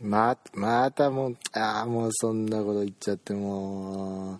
[0.00, 4.38] ままたもうああもうそんなこと言っちゃってもう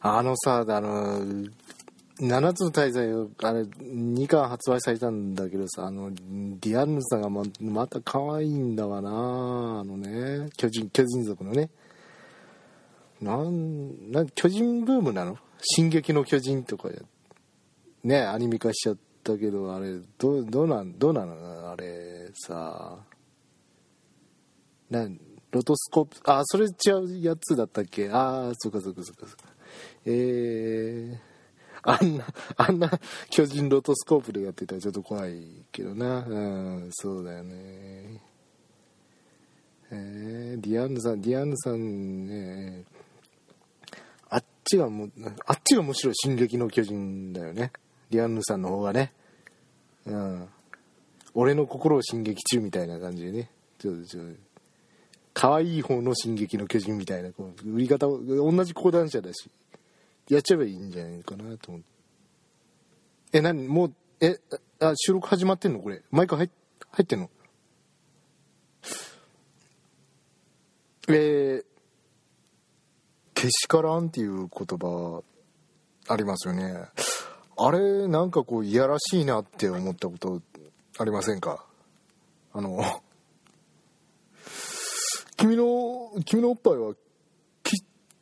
[0.00, 1.20] あのさあの
[2.18, 9.12] 7つの大罪をあれ2巻発売されたんだけどさあのディアンヌさんがままた可愛いんだわなあ
[9.84, 11.70] のね巨人巨人族のね。
[13.20, 15.38] なんなん巨人ブームなの？
[15.60, 16.88] 進撃の巨人とか
[18.02, 21.70] ねアニメ化しちゃったけどあれどどうなんどうなの？
[21.70, 22.98] あれさ。
[24.92, 25.08] な
[25.50, 28.08] ロトスコープあそれ違うやつだったっけ？
[28.10, 29.44] ああそっかそっかそっかそっか。
[30.06, 31.18] えー、
[31.82, 32.90] あんなあんな
[33.30, 36.24] 巨人ロトスコープでやってたらちょっと怖いけどな。
[36.26, 36.38] う
[36.86, 38.20] んそうだよね。
[39.90, 42.84] えー、ディアンヌさんディアンヌさんね
[44.30, 45.08] あっちがも
[45.46, 47.72] あっちがむしろ進撃の巨人だよね。
[48.08, 49.12] ディアンヌさんの方がね。
[50.06, 50.48] うん。
[51.34, 53.50] 俺の心を進撃中みたいな感じでね。
[53.78, 54.32] ちょっとちょっと
[55.34, 59.50] 可愛い方の進撃の巨人みたいなこう売り方同じ講談社だし
[60.28, 61.86] やっちゃえばいいんじゃないかなと思って。
[63.34, 63.66] え何？
[63.66, 64.38] もうえ
[64.78, 65.80] あ収録始まってんの？
[65.80, 66.02] これ。
[66.10, 66.50] マイク入
[66.90, 67.30] 入ってんの？
[71.08, 71.64] えー、
[73.34, 75.22] けしからんっていう言葉
[76.08, 76.88] ありますよね。
[77.56, 80.42] あれなんかこういやらしいなって思ったこと
[80.98, 81.64] ありませんか？
[82.52, 83.02] あの
[85.42, 86.94] 君の君のおっぱいは
[87.64, 87.72] き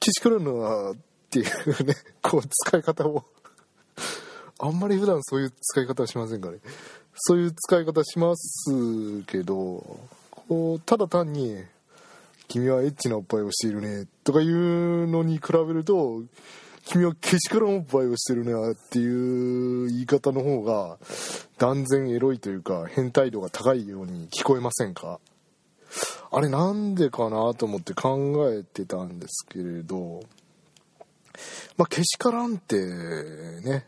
[0.01, 0.97] けしからんなっ
[1.29, 3.25] ていうね こう使い方を。
[4.59, 6.61] あんまり普段そういう使い方はしませんかね。
[7.15, 10.01] そういう使い方しますけど
[10.49, 11.63] こうただ単に
[12.49, 16.23] 君はエッチなおっぱいをしているねとかいうのに比べると
[16.87, 20.97] 君はけしからんおっぱいをしてるねっていう言い方の方が
[21.59, 25.21] 断然エロいというか変態度が高いように聞こえませんか？
[26.31, 30.23] あれなんでかなと思って考えてたんですけれど
[31.77, 32.77] まあけしからんって
[33.63, 33.87] ね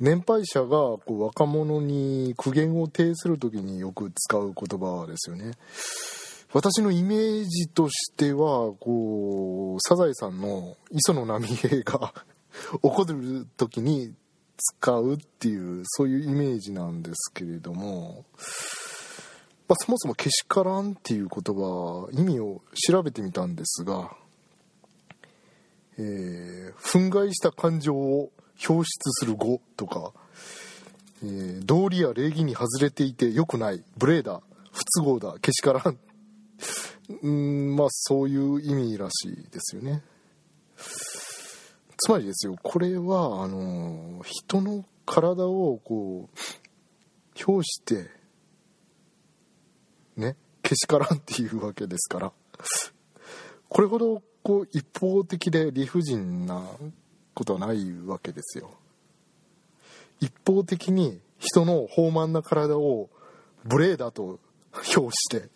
[0.00, 5.52] 年配者がこう若者に苦言を呈する時によく使う言葉ですよね。
[6.52, 12.12] 私のイメージとしてはこうサザエさんの磯野波平が
[12.82, 14.14] 怒る時に
[14.56, 18.24] 使うっていうそういうイメージなんですけれども、
[19.70, 24.16] まあ、そもそも「けしからん」っていう言葉意味を調べてみたんですが、
[25.96, 28.32] えー、憤慨した感情を
[28.68, 30.12] 表出する語とか、
[31.22, 34.42] えー、道理や礼儀に外れていて良くない無礼だ
[34.72, 35.98] 不都合だけしからん。
[37.22, 40.02] うんまあそういう意味らしいですよね。
[41.96, 48.19] つまりですよこれはあの人の体をこう表して
[50.16, 52.32] ねけしからんっていうわけですから。
[53.68, 56.64] これほどこう一方的で理不尽な
[57.34, 58.70] ことはないわけですよ。
[60.20, 63.08] 一方的に人の豊満な体を
[63.64, 64.38] 無礼だと
[64.84, 65.48] 評して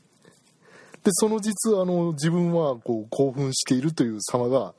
[1.05, 4.75] でその実あの自分はこう興奮しているという様が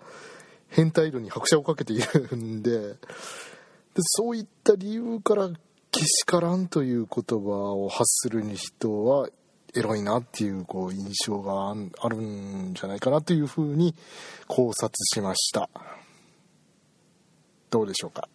[0.69, 2.97] 変態度に拍車をかけているんでで
[3.99, 5.49] そういった理由から
[5.91, 9.29] 「けしからん」という言葉を発する人は
[9.75, 13.93] エロいなっていうこう印象があるんじゃないかなというふうに
[14.47, 15.69] 考察しました。
[17.69, 18.27] どうでしょうか？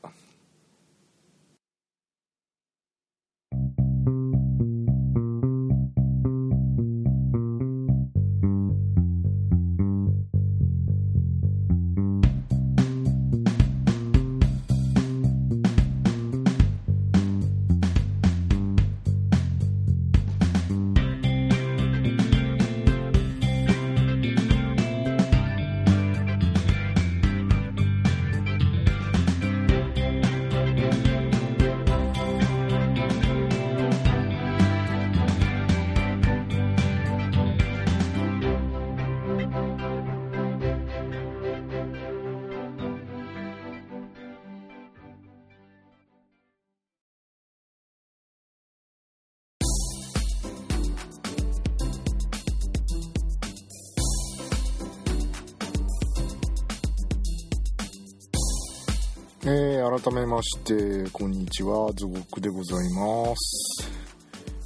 [59.91, 61.93] 改めましてこんにちは。
[61.97, 63.91] ズゴックでございます。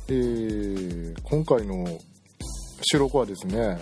[0.09, 1.99] えー、今回の
[2.83, 3.79] 収録はですね、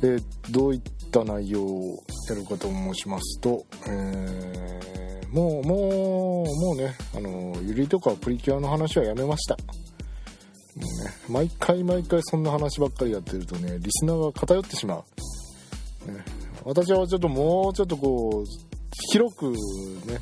[0.00, 9.56] えー、どういった内容をやるかと申しますと、えー、もうもうもうねあのゆりとかプリキュアの話はやめました。
[9.56, 9.62] も
[10.76, 10.88] うね
[11.28, 15.04] 毎回毎回そんな話ばっかりやってるとねリスナーが偏ってしま
[16.08, 16.24] う、ね、
[16.64, 18.66] 私はちょっともうちょっとこう
[19.12, 20.18] 広くね、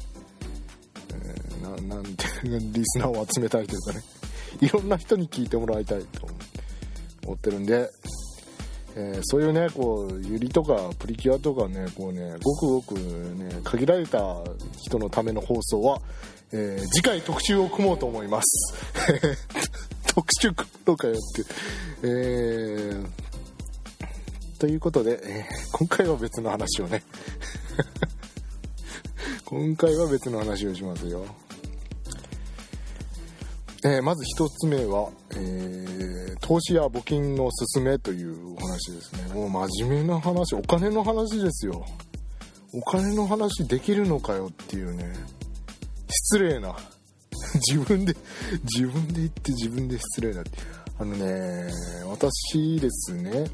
[1.83, 4.03] なんてリスナーを集めたいというかね。
[4.61, 6.27] いろんな人に聞いてもらいたいと
[7.27, 7.91] 思ってるんで、
[8.97, 14.45] えー、そういうねこうユリとかプリキュアとかねこうねごくごくね限られた
[14.81, 16.01] 人のための放送は、
[16.53, 18.75] えー、次回特集を組もうと思います。
[20.07, 21.45] 特集組ろうかよって。
[22.03, 23.07] えー、
[24.61, 27.03] ということで、えー、今回は別の話をね。
[29.45, 31.25] 今回は別の話をしますよ。
[33.87, 39.35] えー、まず1つ目は、えー、投資や募金の勧めというお話ですね。
[39.35, 41.85] もう真面目な話お金の話ですよ。
[42.73, 45.13] お金の話できるのかよっていうね。
[46.09, 46.75] 失礼な。
[47.71, 48.17] 自分で
[48.75, 50.51] 自分で言って自分で失礼だって。
[50.97, 51.71] あのね
[52.07, 53.51] 私ですね。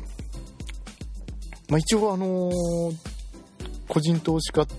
[1.69, 2.97] まあ一応あのー、
[3.89, 4.73] 個人投資家って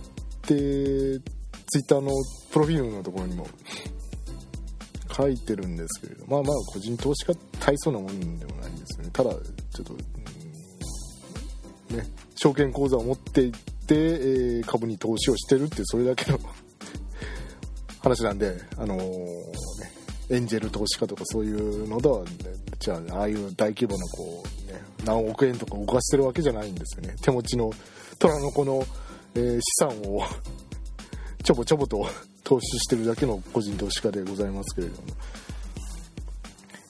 [0.47, 1.21] ツ
[1.75, 2.09] イッターの
[2.51, 3.47] プロフィールのところにも
[5.15, 9.11] 書いてるんですけれどまあまあ個人投資家大層なもんでもないんですよね。
[9.11, 9.37] ただちょ
[9.83, 10.21] っと、うん
[11.97, 16.39] ね証券口座を持っていって、えー、株に投資をしてるってそれだけの
[18.01, 22.31] 話なんであのー、ねエンジェル投資家とかそういうのでは、ね、
[22.79, 27.15] じゃあああいう大規模なこう、ね、何億円とか動かしてるわけじゃないんですよね。
[27.21, 27.69] 手持ちの
[28.17, 28.85] 虎の子の、
[29.35, 30.23] えー、資産を
[31.43, 32.07] ちょぼちょぼと
[32.51, 35.07] 投資してるだけの個人投資家でございますけれども。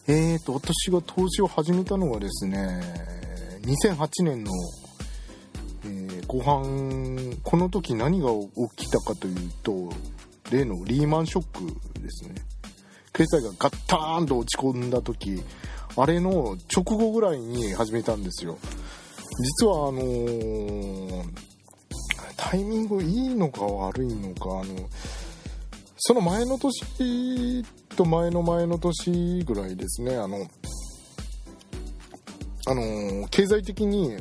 [0.07, 2.81] えーと私が投資を始めたのはですね
[3.61, 4.51] 2008年の、
[5.85, 8.29] えー、後半この時何が
[8.75, 9.93] 起きたかというと
[10.51, 12.33] 例のリーマンショックですね。
[13.13, 15.43] 経済がガッターンと落ち込んだ時
[15.95, 18.57] あれの直後ぐらいに始めたんですよ。
[19.59, 21.23] 実はあのー、
[22.35, 24.89] タイミングいいのか悪いのかあの
[26.03, 27.63] その前の年
[27.95, 30.15] と前の前の年ぐらいですね。
[30.15, 30.47] あの
[32.65, 34.17] あの経済的に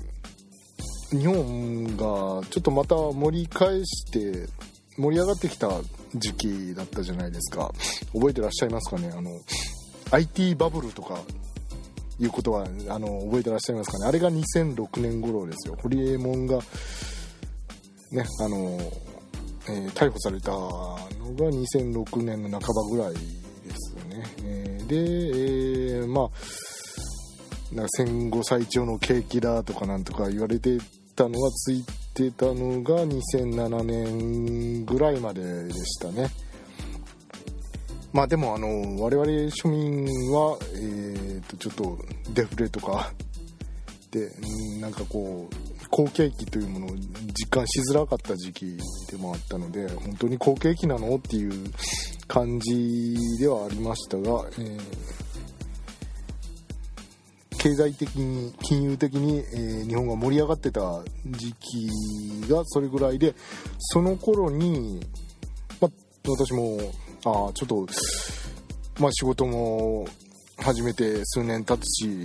[1.11, 4.47] 日本がちょっとまた盛り返して
[4.99, 5.71] 盛り上がってきた
[6.17, 7.73] 時期だったじゃないですか。
[8.13, 9.11] 覚えてらっしゃいますかね？
[9.17, 9.31] あの
[10.11, 11.19] IT バブルとか
[12.19, 14.07] いうことはあの覚えてらっしゃいますかね？
[14.07, 15.79] あれが2006年頃ですよ。
[15.81, 16.59] ホリエモンが
[18.11, 18.79] ねあの
[19.69, 23.21] えー、逮捕されたのが2006年の半ばぐらいで
[23.75, 26.31] すね、えー、で、えー、まあ
[27.75, 30.79] なんか戦後最長の景気だとかなんとか言われて
[31.15, 31.85] たのがつい
[32.15, 36.31] てたのが2007年ぐらいまででしたね。
[38.13, 38.69] まあでもあの
[39.01, 41.99] 我々庶民は、えー、とちょっと
[42.35, 43.13] デフレとか
[44.81, 48.79] なんかこう好景気というものを実感しづらかった時期
[49.11, 51.53] でもあったので本当に好景気なのっていう
[52.27, 54.81] 感じではありましたが、えー、
[57.59, 61.91] 経済的に金融的に、えー、日本が盛り上がってた時期
[62.49, 63.35] がそれぐらいで
[63.79, 65.01] その頃に、
[65.81, 65.89] ま
[66.29, 66.79] 私も
[67.25, 67.87] あちょっと、
[69.01, 70.07] まあ、仕事も
[70.59, 72.25] 始めて数年経つし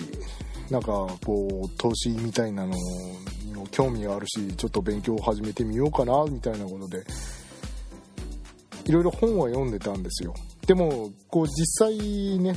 [0.70, 0.88] なんか
[1.26, 2.80] こう投資みたいなのに
[3.72, 7.04] 興味があるしちょっと勉強を始めてみようかなみたいなことで
[8.86, 10.34] いろいろ本は読んでたんですよ。
[10.68, 12.56] でもこう実際ね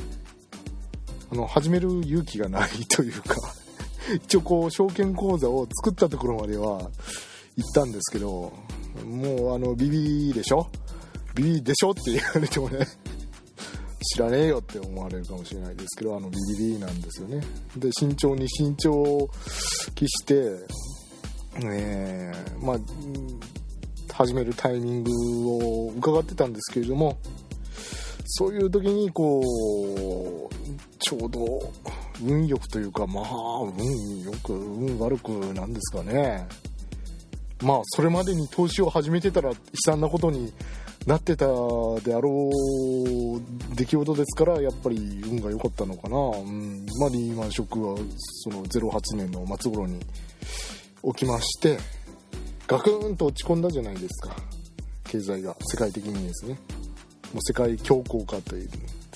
[1.31, 3.35] あの始める勇気がないというか
[4.25, 6.89] 一応こう証券口座を作ったところまでは
[7.55, 8.51] 行ったんですけど
[9.05, 10.67] もうあのビビでしょ？
[11.35, 11.91] ビビでしょ？
[11.91, 12.87] って言われてもね
[14.01, 17.41] 知らねえよって思われるかもしれないですけどあのビビビなんですよね。
[17.77, 19.29] で慎重に慎重を
[19.95, 20.65] 期して
[21.61, 22.77] えー、まあ
[24.13, 25.11] 始めるタイミング
[25.49, 27.17] を伺ってたんですけれども
[28.25, 30.53] そういう時にこう
[30.99, 31.73] ちょうど
[32.23, 33.25] 運よくというかまあ
[33.77, 36.47] 運よく運悪くなんですかね。
[37.61, 40.53] まあそれまでに投資を始めてたら悲惨なことに
[41.05, 46.85] なってたであろう出来事ですからやっぱり運が良かったのかな、うん。
[46.99, 47.97] まあ、リーマンショックは
[48.43, 49.99] その08年の末頃に
[51.03, 51.79] 起きまして
[52.67, 54.35] ガクンと落ち込んだじゃないですか。
[55.05, 56.59] 経済が世界的にですね。
[57.33, 58.69] もう世界恐慌化という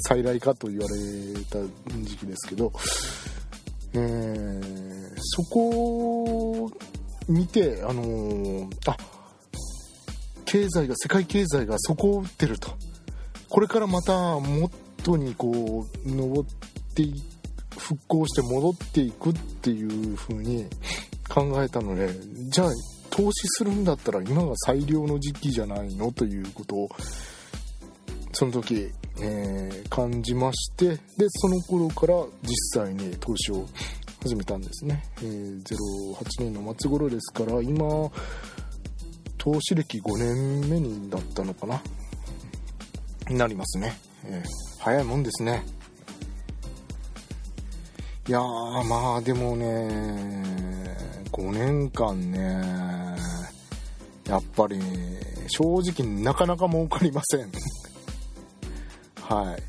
[0.07, 1.59] 再来かと言われた
[2.03, 2.71] 時期ですけど、
[3.93, 5.69] えー、そこ
[6.63, 6.71] を
[7.27, 8.97] 見てあのー、あ
[10.53, 12.69] 経済が世界経済が底を打ってると。
[13.49, 16.49] これからまた元にこう登っ
[16.93, 17.03] て
[17.75, 20.67] 復興して戻っていくっていう風に
[21.27, 22.09] 考えたので
[22.49, 22.69] じゃあ
[23.09, 26.89] 投資するんだったら今が最良の時期じゃないのということを
[28.33, 28.91] その時、
[29.21, 33.65] えー、感じましてでその頃から実際に投資を
[34.21, 38.11] 始めたんですね、えー、08年の末頃ですから今
[39.43, 41.81] 投資歴5年目になったのかな？
[43.27, 45.65] になりますね、えー、早いもんですね。
[48.25, 49.65] いやーまあでもね
[51.33, 52.39] 5年間ね
[54.29, 54.79] やっぱり
[55.49, 57.51] 正直なかなか儲かりません。
[59.19, 59.63] はい。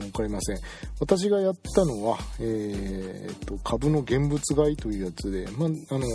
[0.00, 0.58] 儲かりません。
[1.00, 6.06] 私がやったのは、えーと、株の現物買いというやつで、まあの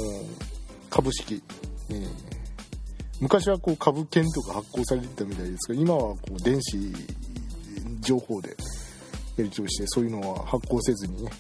[0.90, 1.44] 株式、
[1.90, 2.43] えー、
[3.24, 6.78] 昔はこう株券とか発行されてたみたいですけど今はこう電子
[8.02, 8.50] 情報で
[9.38, 11.32] やり取りしてそういうのは発行せずにね、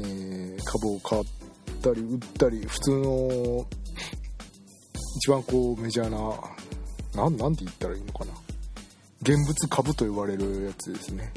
[0.00, 1.24] えー、株を買っ
[1.82, 3.66] たり売ったり普通の
[5.16, 8.32] 一番こうメジャーななんなんて言ったらいいのかな。
[9.22, 11.32] 現物株と言われるやつですね。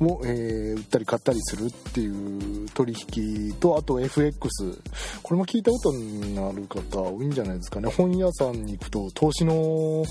[0.00, 4.48] を、えー、売ったり買ったりするっていう取引とあと FX
[5.22, 7.90] これも聞いたことになる方多いんじゃないですかね。
[7.90, 10.04] 本屋さんに行くと投資の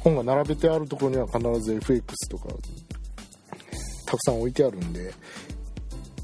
[0.00, 2.48] 本が並べてあるところには必ず FX とか
[4.06, 5.12] たくさん置いてあるんで。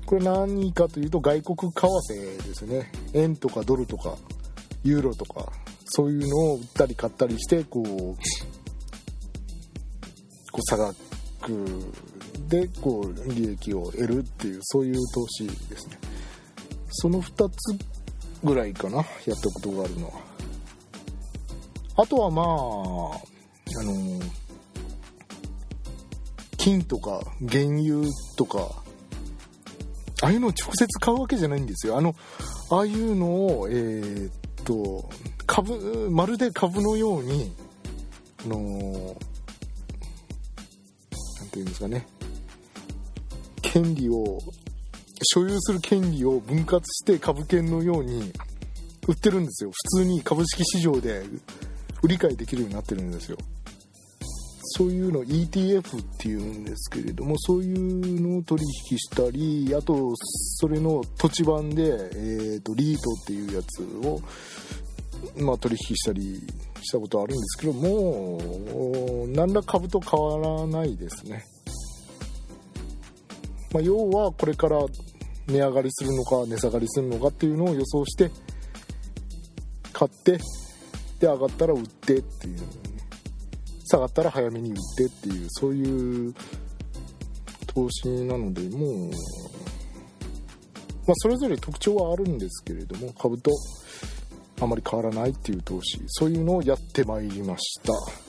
[0.09, 2.91] これ何かというと外国為替ですね。
[3.13, 4.17] 円とかドルとか
[4.83, 5.53] ユーロとか
[5.85, 8.17] そういうのを売ったり買ったりしてこうこ
[10.57, 10.95] う差額
[12.49, 15.99] でこう利益を得るっていうそういう投資ですね。
[16.91, 17.79] その2つ
[18.43, 19.07] ぐらいかなやっ
[19.41, 20.13] たことがあるのは。
[21.97, 24.21] あとはまああの
[26.57, 28.83] 金とか原油とか
[30.23, 31.99] ああいうのを直接買うわけじゃないんですよ。
[31.99, 32.15] あの
[32.71, 34.33] ああいうのをえー、っ
[34.65, 35.09] と
[35.47, 37.53] 株まるで株のように
[38.45, 38.65] あの何
[41.51, 42.07] て言うんですかね。
[43.61, 44.39] 権利を
[45.23, 48.33] 所有する権利を分割して株券のように
[49.07, 49.71] 売ってるんですよ。
[49.71, 51.25] 普通に株式市場で
[52.03, 53.39] 売り買いできるようになってるんですよ。
[54.71, 64.21] そういうの ETF っていうんですけれどもそういうのを取引したりあとそれの土地版で、えーと、リートっていうやつを、
[65.43, 66.43] まあ、取引したり
[66.83, 71.45] したことあるんですけども何ら株と変わらないですね。
[73.73, 74.79] まあ、要はこれから
[75.47, 78.31] 値上がりするのか値下がりするのかっていうのを予想して
[79.93, 80.39] 買って
[81.19, 82.59] で上がったら売ってっていう、
[83.85, 86.35] 下がったら早めに売ってっていうそういう
[87.67, 89.13] 投資なのでもう、ま
[91.11, 93.51] あ、それぞれ特徴はあるんですけれども株と
[94.61, 98.28] あまり変わらないっていう投資そういうのをやってまいりました。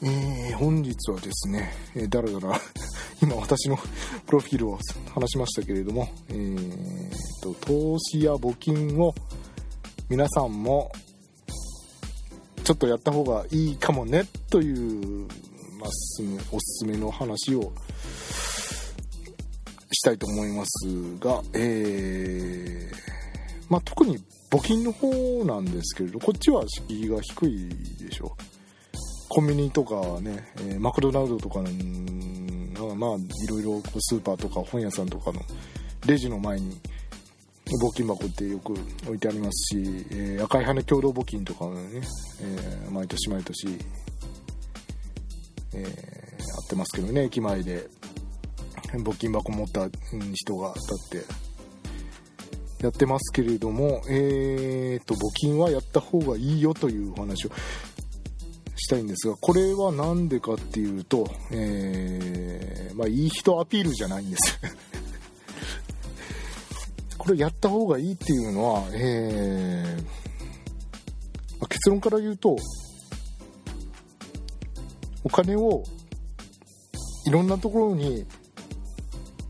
[0.00, 2.60] えー、本日はですね、えー、だらだら
[3.20, 3.76] 今私の
[4.26, 4.78] プロフィールを
[5.12, 7.10] 話しましたけれども、えー
[7.42, 9.12] と、投資や募金を
[10.08, 10.92] 皆さんも
[12.62, 15.26] ちょっとやった方がいいかもねという、
[15.80, 15.90] まあ、
[16.52, 17.72] おすすめの話を
[19.90, 20.86] したいと思います
[21.18, 22.96] が、えー
[23.68, 28.57] まあ、特に募金の方なんですけれどこっちは敷居が低いでしょう。
[29.28, 35.40] コンビニとかね、えー、マクドナルドとかのまあいろいろスーパーとか本屋さんとかの
[36.06, 36.76] レジの前に
[37.82, 42.00] 募金箱ってよく置いてありますし、えー、赤い羽共同募金とかね、
[42.40, 43.68] えー、毎年毎年、
[45.74, 47.88] えー、やってますけどね駅前で。
[48.96, 49.88] 募金箱持った
[50.34, 51.48] 人が立って
[52.82, 57.50] やってますけれども、えーと、募金はやった方がいいよというお話を
[58.88, 64.58] したいんですが、これは何でかっていうと、えー、まあ、いい人アピールじゃないんです
[67.18, 72.56] これやった方がいいっていうのは、えー、結論から言うと、
[75.22, 75.84] お金を
[77.26, 78.24] いろんなところに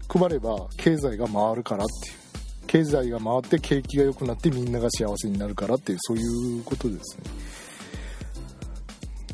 [0.08, 2.18] 配れば経済が回るからっていう。
[2.66, 7.24] 経済が回って景気が良くなってみんなが幸せになるからっていうそういうことですね。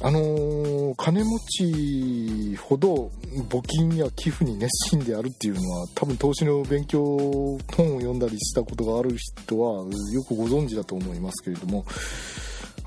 [0.04, 3.10] あのー、金持ちほど
[3.48, 11.86] 募金や寄付に熱心であるっていうのは多分投資の勉強本を読んだりしたことがある人はよくご存知だと思いますけれども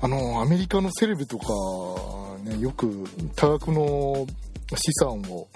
[0.00, 1.46] あのアメリカのセレブとか、
[2.44, 4.24] ね、よく多額の
[4.76, 5.48] 資産を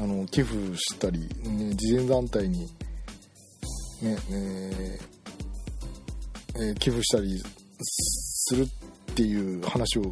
[0.00, 2.68] あの寄付したり、ね、慈善団体に、ね
[4.02, 4.18] えー
[6.56, 7.40] えー、寄付したり
[7.78, 8.85] するって
[9.16, 10.02] ていう話を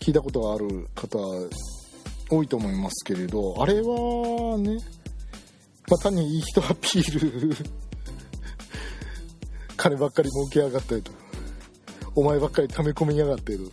[0.00, 1.18] 聞いたことがある方
[2.30, 4.78] 多いと思いますけれどあれはね、
[5.88, 7.54] まあ、単にいい人アピール
[9.76, 11.12] 金ばっかり儲けやがったりと。
[12.14, 13.64] お前ばっかり溜め込みやがってと。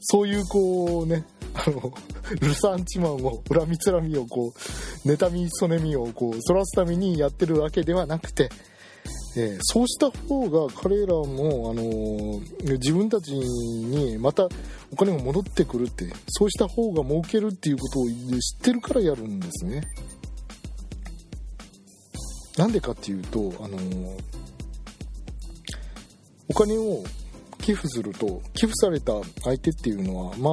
[0.00, 1.92] そういうこうねあの
[2.40, 8.50] ルサンチマンを恨みつらみをこう妬みそねみをこうそらすためにやってるわけではなくて
[9.36, 14.48] えー、そうした方が彼らも、あのー、自分たちにまた
[14.92, 19.82] お金が戻ってくるってそうした方が儲けるっていうことを知ってるからやるんですね。
[22.56, 24.20] なんでかっていうと、あのー、
[26.48, 27.02] お金を
[27.58, 30.52] 寄付すると寄付された相手っていうのはまあ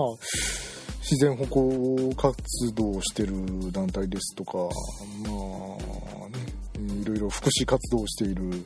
[1.02, 3.34] 自然保護活動をしてる
[3.72, 5.81] 団体ですとかまあ
[7.12, 8.66] ろいろ福祉活動をしている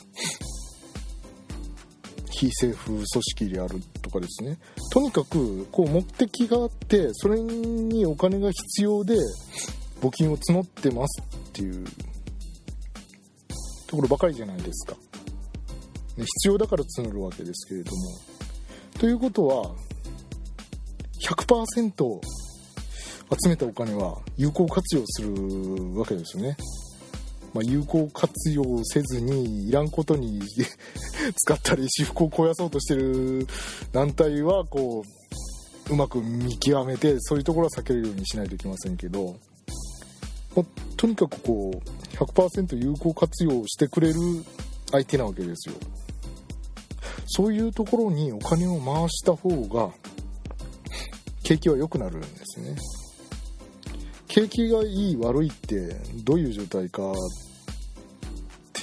[2.29, 4.57] 非政府組織であるとかですね。
[4.91, 9.15] とにかくこう目的があってそれにお金が必要で
[10.01, 11.85] 募金を募ってますっていう
[13.87, 14.97] ところばかりじゃないですか、
[16.17, 17.97] ね、必要だから募るわけですけれども。
[18.99, 19.75] ということは
[21.21, 22.19] 100%
[23.43, 26.57] 集めたお金は有効活用するわけですよね。
[27.55, 30.41] まあ、有効活用せずにいらんことに
[31.37, 33.47] 使ったり私服を肥やそうとしてる
[33.93, 35.03] 団体はこ
[35.89, 39.37] ううまく見極めてそういうところは避けるようにしないといけませんけど、
[40.53, 40.65] まあ、
[40.97, 44.15] とにかくこう100%有効活用してくれる
[44.91, 45.75] 相手なわけですよ。
[47.27, 49.91] そういうところにお金を回した方が
[51.43, 52.75] 景気は良くなるんですね。
[54.27, 55.95] 景気がいい悪いって
[56.25, 57.15] どういう状態かっ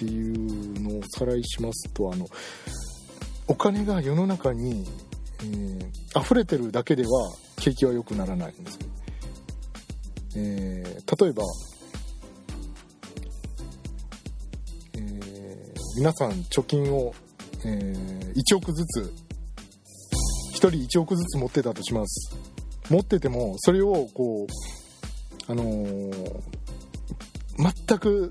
[0.05, 2.27] ていうのをさらいしますとあの
[3.47, 4.85] お金が世の中に、
[5.41, 7.09] えー、溢れてるだけでは
[7.57, 8.79] 景気は良くならないんです、
[10.37, 11.43] えー、例えば、
[14.95, 17.15] えー、皆さん貯金を、
[17.65, 19.15] えー、1億ずつ
[20.55, 22.37] 1人1億ずつ持ってたとします。
[22.89, 24.47] 持っててもそれをこ
[25.49, 26.43] うあのー、
[27.59, 28.29] 全く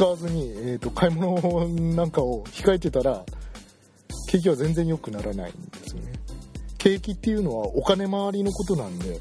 [0.00, 3.22] 使わずに、えーと、買い物なんかを控えてたら
[4.30, 6.14] 景気は全然良くならないんですよね
[6.78, 9.20] 景気っていうのはお金回りのことなんで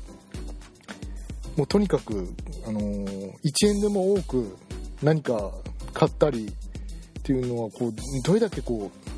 [1.58, 2.34] もうとにかく、
[2.66, 4.58] あのー、1円でも多く
[5.04, 5.52] 何か
[5.94, 9.10] 買ったりっていうのはこうどれだけこう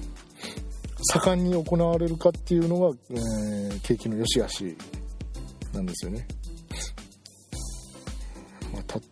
[1.13, 4.75] 盛んに行われるかっていうのが、えー、景気の良し悪し
[5.73, 6.27] なんですよね。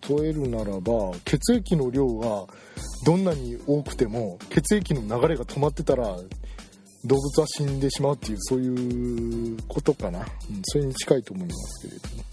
[0.10, 2.46] 例えるならば血液の量が
[3.06, 6.18] どんなに多くても血液の流れが止まってたら
[7.06, 10.26] 動物は死んでしまうっていうそういうことかな、うん、
[10.64, 12.24] それに近いと思いますけれども、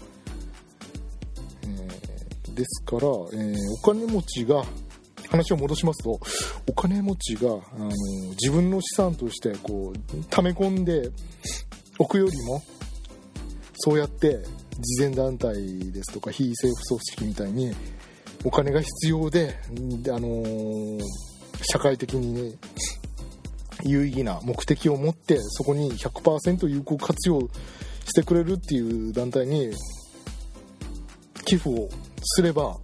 [1.63, 4.63] えー、ですから、えー、お金持ちが
[5.29, 6.19] 話を戻しますと
[6.67, 7.89] お金持ちがあの
[8.31, 11.09] 自分の資産としてこう溜め込んで
[11.99, 12.61] おくよりも
[13.79, 14.39] そうやって
[14.79, 15.53] 慈善団体
[15.91, 17.75] ですとか非政府組織みたいに
[18.43, 19.55] お金が必要で、
[20.07, 20.99] あのー、
[21.63, 22.55] 社会的にね
[23.83, 27.39] 有意義な目的を持ってそこに100%有効活用
[28.05, 29.71] してくれるっていう団体に
[31.45, 31.89] 寄付を
[32.23, 32.77] すれば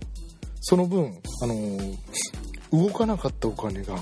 [0.61, 1.97] その分、あのー、
[2.71, 3.95] 動かなかったお金が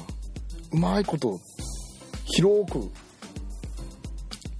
[0.72, 1.40] うまいこと
[2.26, 2.92] 広く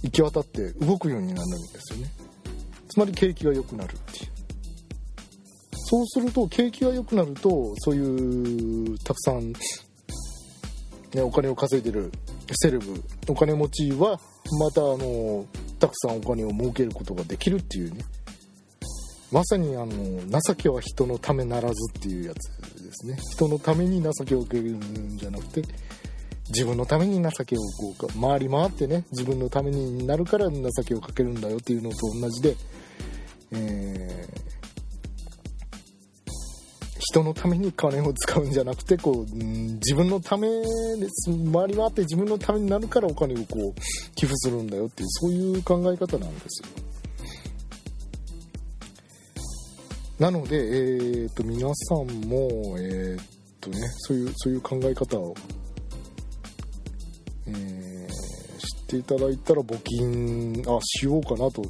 [0.02, 2.21] 行き渡って動くようになるんですよね。
[2.92, 4.32] つまり景気が良くなるっていう。
[5.72, 9.52] そうすると景気が良くなるとそういうたくさん、
[11.14, 12.12] ね、お金を稼いでる
[12.54, 14.20] セレブお金持ちは
[14.60, 15.46] またあの
[15.78, 18.04] たくさんお金を儲けることができるっていうね。
[19.30, 23.16] まさにあの情けは人のためならずっていうやつですね。
[23.32, 25.62] 人のために情けを受けるんじゃなくて
[26.48, 32.56] 自分のために情けをこうか回り回ってね自分のためになるから情けをかけるんだよっていうのと同じで
[33.52, 34.42] えー、
[36.98, 40.64] 人のために金を使うんじゃなくてこう、うん自分のためで
[41.10, 43.80] す回り回って自分のためになるからお金をこう
[44.14, 46.68] 寄付するんだよっていうそういう考え方なんですよ。
[50.18, 53.20] なので、えーと、皆さんも、えー
[53.60, 55.34] とね、そういうそういう考え方を、
[57.48, 58.08] えー、
[58.58, 61.62] 知っていただいたら募金あしようかなと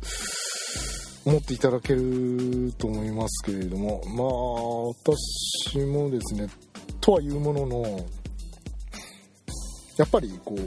[1.24, 4.26] 思っていただけると思いますけれどもまあ
[5.06, 6.48] 私もですね
[7.00, 7.82] とはいうものの
[9.98, 10.58] やっぱりこう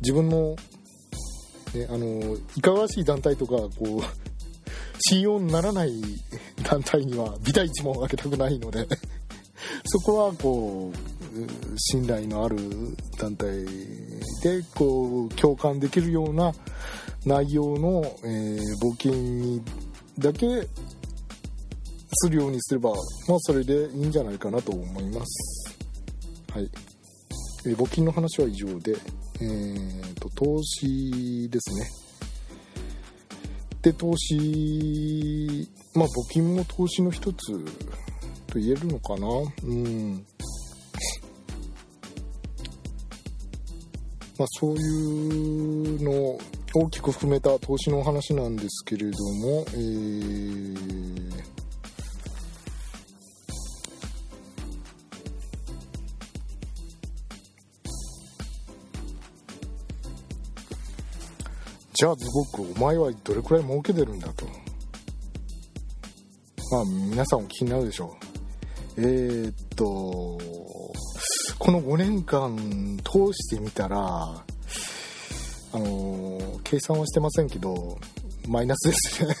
[0.00, 0.56] 自分の、
[1.74, 4.02] ね、あのいかがわしい団体とかこう
[5.08, 5.92] 信用にならない
[6.62, 8.86] 団体にはビタ一文をあげたくないので
[9.86, 12.56] そこはこう信頼のある
[13.18, 13.64] 団体
[14.42, 16.52] でこう共感できるような
[17.24, 19.62] 内容の、えー、募金に
[20.18, 20.46] だけ
[22.12, 22.90] するようにすれば、
[23.28, 25.78] まあ、それでいいんじゃないかなと思います。
[26.52, 26.70] はい。
[27.66, 28.96] えー、募金の話は以上で、
[29.40, 31.86] えーと、投資ですね。
[33.82, 37.52] で、投資、まあ、募金も投資の一つ
[38.46, 39.26] と言えるのかな？
[39.64, 40.26] うん。
[44.38, 46.40] まあ、そういうのを
[46.72, 51.30] 大きく含めた投資のお話なんですけれども、えー、
[61.92, 64.46] じゃあすごくお前はどれくらい儲けてるんだと。
[66.70, 68.16] まあ皆さんお気になるでしょ
[68.96, 69.00] う。
[69.00, 70.38] えー、っと
[71.58, 72.56] この5年間
[73.04, 74.44] 通してみたら
[75.72, 77.98] あの計算はしてませんけど
[78.48, 79.34] マイナスですね。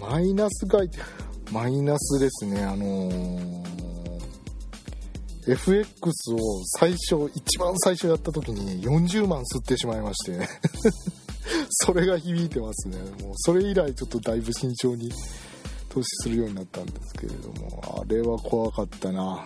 [0.00, 0.80] マイナスが
[1.52, 2.64] マイナスですね。
[2.64, 3.58] あのー
[5.48, 6.38] FX を
[6.78, 10.46] 最初一番最初やった時に40万吸ってしまいまして
[11.70, 12.98] それが響いてますね。
[13.22, 15.10] もうそれ以来ちょっとだいぶ慎重に
[15.88, 19.42] 投資するようになったんですけれどもあれは怖かったな。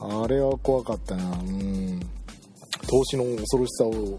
[0.00, 1.24] あれは怖かったな。
[1.30, 2.00] うん。
[2.88, 4.18] 投資の恐ろしさを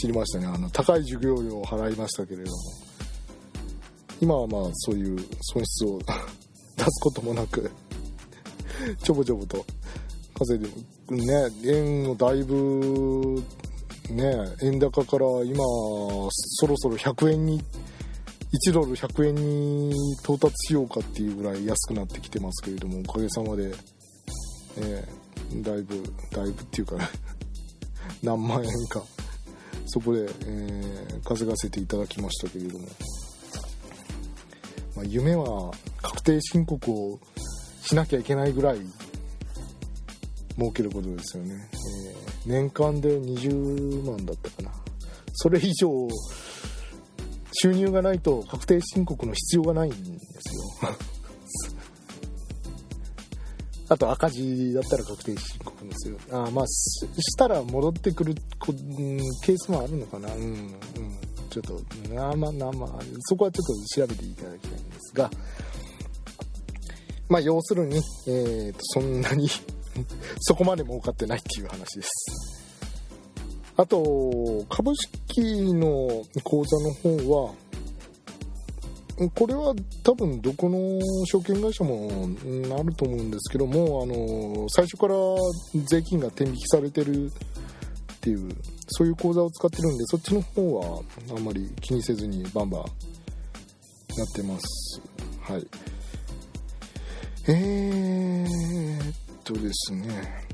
[0.00, 0.46] 知りましたね。
[0.46, 2.84] あの高い授業料を払いましたけれども。
[4.20, 7.70] 今はまあそういう損失を出すこともなく
[9.02, 9.64] ちょぼちょぼと
[10.38, 10.70] 稼い
[11.10, 13.42] でね円もだいぶ
[14.10, 17.60] ね円高から今そろそろ100円に
[18.68, 23.74] 1ドル100円に到達しようかっていうぐらい安くなってきてますけれどもおかげさまで、ね、
[25.56, 26.96] だいぶだいぶっていうか、
[28.24, 29.02] 何万円か。
[29.86, 32.88] そこで、えー、稼がせていただきましたけれども、
[34.96, 37.18] まあ、夢は確定申告を
[37.82, 38.78] しなきゃいけないぐらい
[40.56, 41.68] 儲けることですよね、
[42.46, 44.70] えー、年間で20万だったかな。
[45.34, 46.08] それ以上
[47.52, 50.63] 収入がないと確定申告の必要がないんですよ。
[53.88, 56.18] あと赤字だったら確定申告ですよ。
[56.32, 58.34] あまあしたら戻ってくる
[59.42, 60.32] ケースもあるのかな。
[60.34, 60.74] うん、うん、
[61.50, 61.80] ちょっと
[62.14, 65.30] まあまあまあそこはちょっと調べていただきたいんですが。
[67.28, 69.48] まあ要するに、えー、とそんなに
[70.40, 72.10] そこまで儲かってないっていう話です。
[73.76, 77.54] あと、株式の口座の方は、
[79.34, 82.28] これは多分どこの証券会社も
[82.68, 85.14] なると思うんですけども、あの、最初から
[85.86, 87.30] 税金が天引きされてるっ
[88.20, 88.48] ていう、
[88.88, 91.02] そういう口座を使ってるんで、そっちの方は
[91.36, 92.86] あんまり気にせずにバンバンや
[94.24, 95.00] ってます。
[95.40, 95.66] はい。
[97.46, 100.46] えーっとですね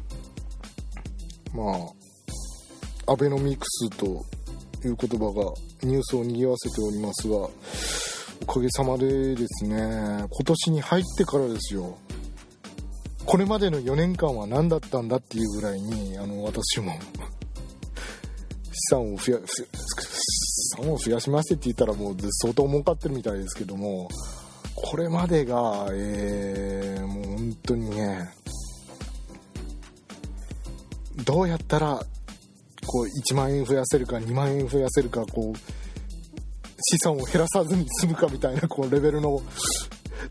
[1.54, 1.62] ま
[3.06, 4.06] あアベノミクスと
[4.84, 7.48] いう言葉がニュースを賑わせておりますが
[8.42, 11.98] おかげさまでですね今年に入ってからですよ。
[13.26, 16.92] これまでの4年間は何だったんだっていうぐらいにあの私も
[18.72, 19.64] 資産を増や資
[20.82, 24.08] 産を増やしましてって言ったらもう相当儲かってるみたいですけども
[24.82, 28.30] これまでが、えー、もう本当にね、
[31.24, 32.00] どうやったら、
[32.86, 35.79] こう、1万円増やせるか、2万円増やせるか、こう、
[36.82, 39.42] 資産を減らさずに済むかみたいな、こう、レベルの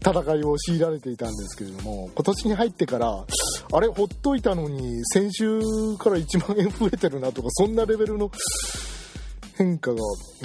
[0.06, 3.26] 戦いを強いられていたんですけれども、今年に入ってから、
[3.72, 5.60] あれ、ほっといたのに、先週
[5.98, 8.32] から1万円増えてるなとか、そんなレベルの
[9.58, 9.98] 変化が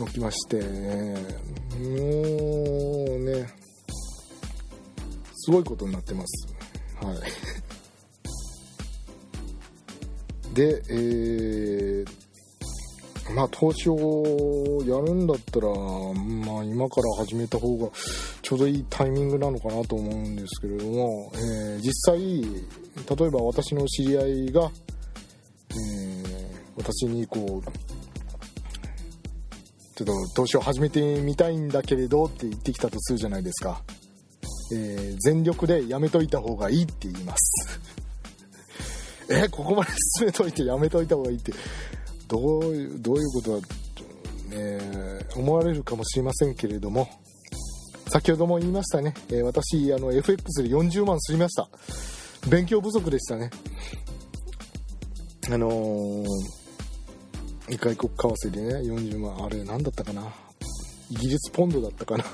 [0.07, 0.65] 起きまして、も
[3.15, 3.49] うね、
[5.35, 6.47] すごいことになってます。
[7.05, 7.19] はい。
[10.55, 12.24] で、えー、
[13.33, 17.89] まあ投資をやるんだったら、まあ今から始めた方が
[18.43, 24.71] ちょうどいいタイミングなのかなと思うんですけれども、えー、実際、例えば私の知り合いが、
[25.71, 27.71] えー、私にこう、
[29.95, 33.81] ちょっと投資を始めてみたいんだけれどって言ってきたとするじゃないですか、
[34.73, 37.81] えー、全力でやめといた方がいいって言います。
[39.31, 41.53] えここまで進めといてやめといた方がいいって
[42.29, 44.79] どういうどういうことは、ね、
[45.37, 47.09] 思われるかもしれませんけれども。
[48.09, 51.69] 先ほども言いましたね、えー、私あの FX で40万すりました。
[52.49, 53.51] 勉強不足でしたね。
[55.51, 56.25] あのー、
[57.69, 59.45] 外国為替でね40万。
[59.45, 60.33] あれ何だったかな。
[61.11, 62.25] イギリスポンドだったかな。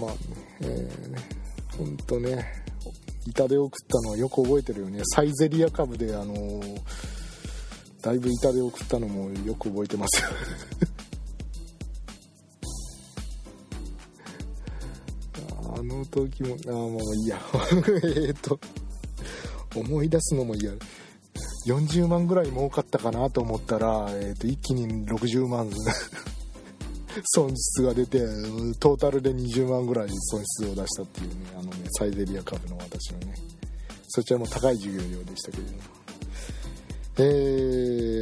[0.00, 0.14] まあまあ、
[0.60, 1.18] えー、ね
[1.76, 2.69] ほんとね。
[3.26, 5.00] 痛手を食ったのはよく覚えてるよね。
[5.04, 6.80] サイゼリア株であのー、
[8.02, 10.28] だいぶ痛手を食ったのもよく覚えてますよ。
[15.76, 17.40] あの時もああもういいや。
[18.28, 18.58] えっと
[19.74, 20.72] 思い出すのも嫌。
[21.66, 25.70] 40万ぐらい儲かったかなと思ったら、えー、と一気に60万。
[27.24, 28.18] 損失が出て
[28.78, 33.34] トータルで20万ぐらい損失を出したっていうねあのねサイゼリア株の私のね。
[34.12, 35.78] そちらも高い授業料でしたけれども。
[37.18, 37.22] え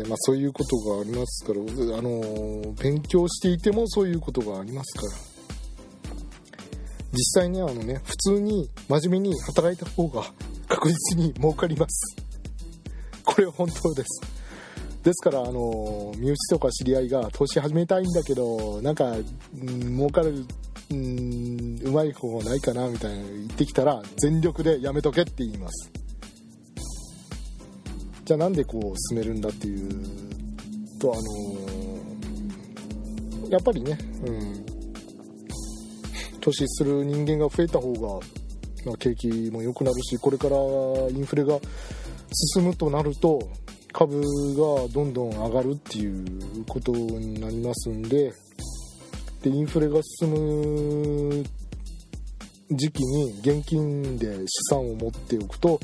[0.04, 1.60] ー、まあ、そういうことがありますから
[1.98, 5.38] あの勉強していてもそういうことがありますから。
[7.12, 10.24] 実際にあのね普通に真面目に働いた方が
[10.68, 12.16] 確実に儲かります。
[13.24, 14.37] これは本当です。
[15.08, 19.24] ですからあの身内とか知り合いが投資始めたいんだけどなんか、う
[19.64, 20.44] ん、儲かる
[20.90, 25.90] うんうまい方法ないかなみたいな言ってきたら全力でやめとけって言います
[28.26, 28.82] じゃあなんでこう
[29.14, 29.88] 進めるんだっていう
[30.98, 31.22] とあの、
[33.48, 34.62] やっぱりね、うん、
[36.40, 38.20] 投資する人間が増えた方が、
[38.84, 40.58] ま、景気も良くなるしこれからイ
[41.18, 41.58] ンフレが
[42.54, 43.38] 進むとなると
[43.98, 44.20] 株
[44.54, 48.32] がどんどん上がるっていうことになりますんで
[49.42, 51.44] でインフレが進む
[52.70, 55.80] 時期に現金で資産を持っておくと、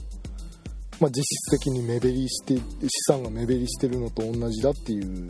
[1.00, 2.62] まあ、実質的に目減りして資
[3.10, 5.28] 産が目減りしてるのと同じだっていう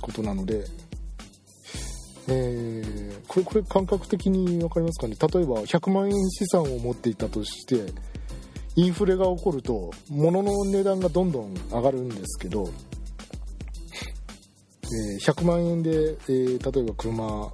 [0.00, 0.64] ことなので、
[2.28, 5.16] えー、これこれ感覚的に分かりますかね？
[5.20, 7.92] 例えば100万円資産を持っていたとして
[8.78, 12.70] インフレが起こると物の値段がどんどん上がるんですけど、
[14.84, 17.52] えー、100万円で、えー、例えば車、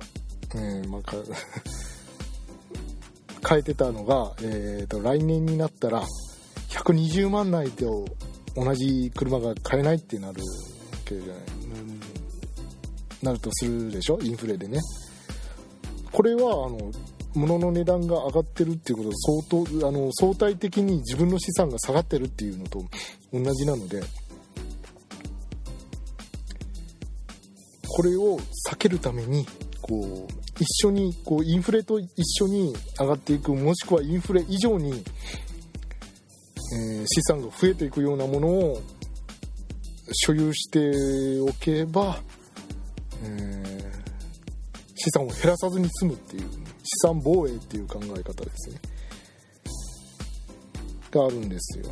[0.54, 1.00] えーまあ、
[3.40, 6.04] 買えてたのが、えーと、来年になったら
[6.68, 8.04] 120万ないと
[8.54, 10.46] 同じ車が買えないってなるわ
[11.06, 11.40] けじゃない、う
[11.84, 12.00] ん、
[13.22, 14.18] なるとするでしょ？
[14.20, 14.78] インフレでね。
[16.12, 16.92] これはあの
[17.34, 22.84] 物の値段が上がってるっていうことで相当あの相対的に自分の資産が下がってるっていうのと
[23.32, 24.02] 同じなので
[27.88, 28.38] これを
[28.70, 29.46] 避けるために
[29.82, 34.94] こう一緒にこうインフレと一緒に上がっていくもしくはインフレ以上に、え、
[37.06, 38.82] 資産が増えていくようなものを
[40.12, 42.20] 所有しておけば、
[43.24, 43.92] え、
[44.94, 46.63] 資産を減らさずに済むっていう。
[46.84, 48.78] 資産防衛っていう考え方ですね。
[51.10, 51.86] があるんですよ。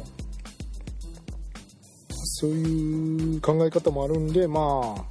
[2.10, 4.60] そういう考え方もあるんでま
[4.98, 5.04] あ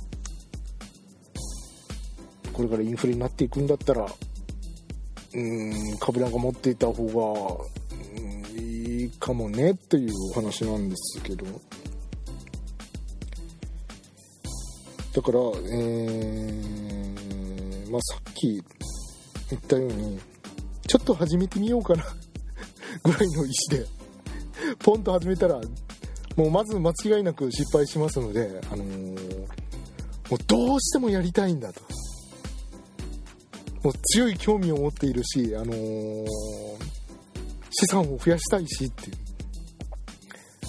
[2.52, 4.06] これからインフレになっていくんだったら
[5.34, 11.46] うん株なんか持っていた方がいいかもねっていうお話なんですけど。
[15.14, 18.64] だから、えー、まあ、さっき
[19.52, 20.20] 言ったように
[20.88, 22.04] ちょっと始めてみようかな。
[23.04, 23.86] ぐらいの意思で。
[24.80, 25.60] ポンと始めたら
[26.36, 29.16] もうまず間違いなく失敗しますので、あのー、
[30.30, 31.82] もうどうしてもやりたいんだと。
[33.84, 36.28] もう強い興味を持っているし、あのー、
[37.72, 39.18] 資産を増やしたいしっていう。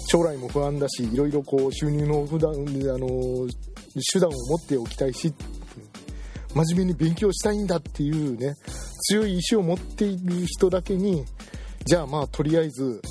[0.07, 3.49] 将来も不安だしいろいろこう収入の普段、あのー、
[4.11, 5.33] 手段を持っておきたいし
[6.53, 8.55] 真面目に勉強したいんだっていうね
[9.09, 11.25] 強い意志を持っている人だけに
[11.85, 13.01] じゃあまあとりあえず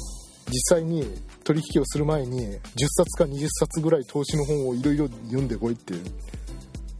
[0.48, 1.04] 実際に
[1.44, 6.04] 取引をする前に10冊か20冊ぐらい投資の本をいろいろ読んでこいっていう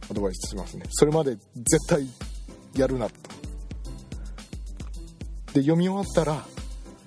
[0.09, 0.85] アドバイスしますね。
[0.89, 2.07] それまで絶対
[2.75, 3.13] やるなと。
[5.53, 6.45] で読み終わったら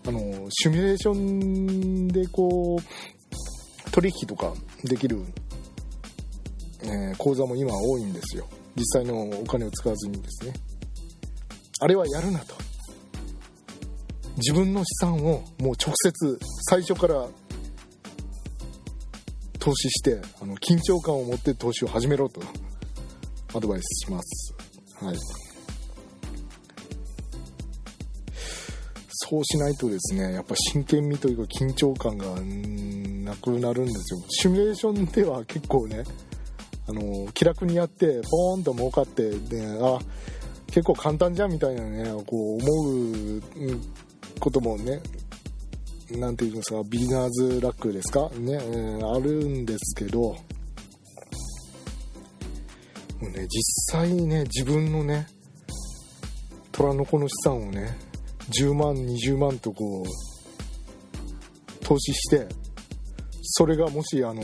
[0.06, 0.20] あの
[0.50, 5.20] シミュレーションでこう取引とかできる、
[6.82, 8.48] えー、講座も今多いんですよ。
[8.76, 10.52] 実際のお金を使わずにですね。
[11.80, 12.54] あれはやるなと。
[14.36, 17.26] 自分の資産をもう直接最初から
[19.58, 22.40] 投資してあの緊張感を持って投資を始めろと。
[23.54, 24.54] アドバイスします。
[25.02, 25.16] はい。
[29.28, 32.26] そうしないとですねやっぱ真剣味というか緊張感が
[33.30, 34.20] なくなるんですよ。
[34.28, 36.04] シミュレーションでは結構ね
[36.88, 39.98] あの気楽にやってポーンと儲かってであ
[40.68, 43.42] 結構簡単じゃんみたいなねこう思う
[44.38, 45.00] こともね
[46.10, 48.30] なんていうんですかビギナーズラックですか？
[48.36, 50.36] ね、えー、あるんですけども
[53.22, 55.26] うね実際にね自分のね
[56.70, 57.98] 虎の子の資産をね
[58.50, 62.46] 10万20万とこう投資して
[63.42, 64.42] それがもしあの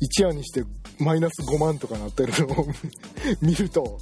[0.00, 0.64] 一夜にして
[0.98, 2.66] マイナス5万とかなってるのを
[3.40, 3.98] 見ると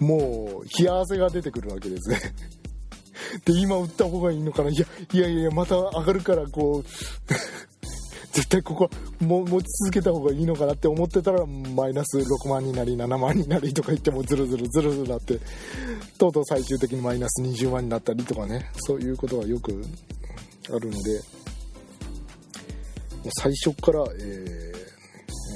[0.00, 2.18] もう冷や汗が出てくるわけですね。
[3.44, 4.70] で今売った方がいいのかな？
[4.70, 6.84] いやいやいやまた上がるからこう
[8.32, 8.90] 絶対ここ
[9.20, 15.38] も持ち続けた方がいいのかなって思ってたらマイナス6万になり7万になりとか言ってもズルズルズルズルなって
[16.18, 18.70] とうとう最終的にマイナス20万になったりとかね。
[18.80, 19.82] そういうことがよく
[20.70, 21.41] あるので。
[23.30, 24.76] 最初から、えー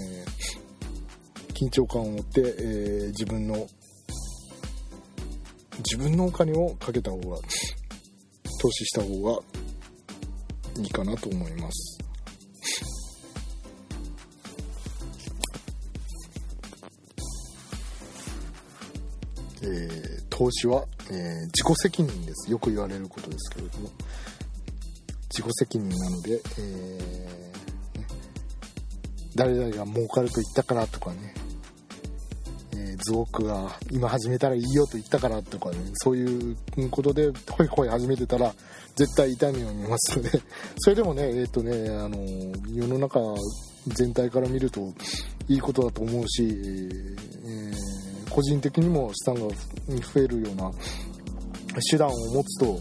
[0.01, 3.67] えー、緊張感を持って、えー、自分の
[5.79, 7.39] 自分のお金をかけた方が
[8.61, 9.43] 投資した方が
[10.79, 11.99] いいかなと思います。
[19.63, 22.51] えー、投資は、えー、自己責任です。
[22.51, 23.91] よく言われることですけれども。
[25.37, 28.03] 自己責任なので、えー、
[29.35, 31.35] 誰々が儲かると言ったからとかね、
[32.73, 36.57] えー、ズオクが今始めたらいいよと言ったからとかねそういう
[36.91, 38.51] ことでほいほい始めてたら
[38.95, 40.31] 絶対痛みを見ますので
[40.79, 42.17] それでもねえっ、とねあの
[42.73, 43.21] 世の中
[43.89, 44.91] 全体から見ると
[45.49, 47.17] いいことだと思うし、えー
[48.37, 49.41] 個人的にも資産が
[50.13, 50.71] 増えるような
[51.91, 52.79] 手段を持つと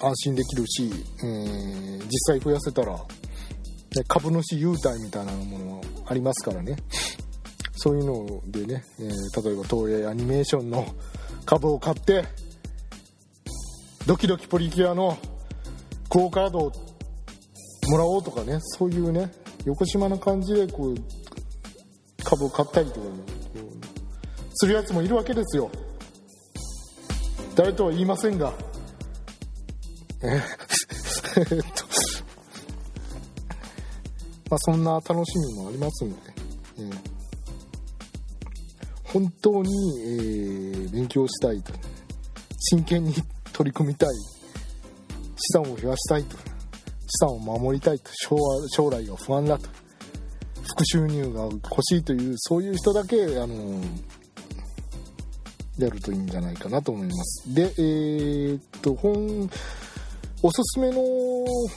[0.00, 0.90] 安心できるし、
[1.22, 3.00] えー、実際増やせたらね
[4.06, 6.76] 株主優待みたいなものもありますからね。
[7.80, 10.84] そういうのでね、えー、例えば東映アニメーションの
[11.46, 12.24] 株を買って
[14.06, 15.16] ドキドキプリキュアの
[16.08, 16.72] クオ・カードを
[17.88, 19.30] もらおうとかねそういうね
[19.64, 20.94] 横島な感じでこう
[22.24, 23.06] 株を買ったりとか、
[24.54, 25.70] するやつもいるわけですよ。
[27.54, 28.52] 誰とは言いませんが。
[30.22, 30.40] えっ
[31.74, 31.84] と
[34.50, 36.16] まあそんな楽しみもありますんで、
[36.78, 36.98] えー、
[39.04, 41.72] 本当に、えー、勉強したいと
[42.58, 43.14] 真剣に
[43.52, 44.08] 取り組みたい
[45.36, 46.44] 資産を増やしたいと資
[47.20, 48.10] 産を守りたいと
[48.70, 49.68] 将来が不安だと
[50.70, 53.80] 副収入が欲しいというそういう人だけあの
[55.78, 57.54] やるといいんじゃないかなと思います。
[57.54, 59.48] でえー、っと本
[60.42, 61.02] おすすめの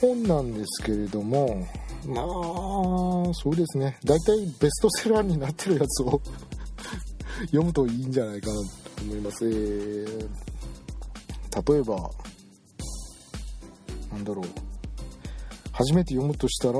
[0.00, 1.66] 本なんですけれども
[2.06, 2.24] まあ
[3.34, 3.98] そうですね。
[4.04, 6.20] 大体ベストセラーになってるやつを
[7.46, 8.60] 読むといいんじゃないかなと
[9.02, 10.28] 思います、えー、
[11.72, 12.10] 例えば
[14.12, 14.44] なんだろう。
[15.72, 16.78] 初めて読むとしたら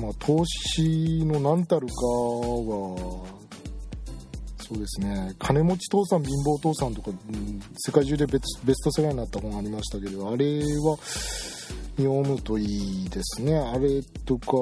[0.00, 3.37] まあ、投資の何たるかは
[4.68, 5.34] そうですね。
[5.38, 10.98] 金持ち父さん貧乏父さんとか、うん、世界中でベストセラーになった本ありましたけどあれは
[11.96, 13.56] 読むといいですね。
[13.56, 14.52] あれとか、